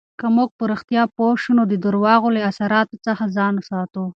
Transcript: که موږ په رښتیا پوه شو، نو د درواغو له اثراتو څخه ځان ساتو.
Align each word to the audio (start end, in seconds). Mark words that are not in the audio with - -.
که 0.19 0.27
موږ 0.35 0.49
په 0.57 0.63
رښتیا 0.71 1.03
پوه 1.15 1.33
شو، 1.41 1.51
نو 1.57 1.63
د 1.71 1.73
درواغو 1.85 2.29
له 2.35 2.41
اثراتو 2.49 2.95
څخه 3.05 3.23
ځان 3.35 3.55
ساتو. 3.69 4.03